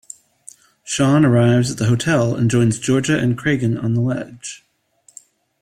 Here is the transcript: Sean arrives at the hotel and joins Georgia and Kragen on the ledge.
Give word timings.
Sean 0.83 1.23
arrives 1.23 1.69
at 1.69 1.77
the 1.77 1.85
hotel 1.85 2.33
and 2.35 2.49
joins 2.49 2.79
Georgia 2.79 3.19
and 3.19 3.37
Kragen 3.37 3.77
on 3.77 3.93
the 3.93 4.01
ledge. 4.01 4.65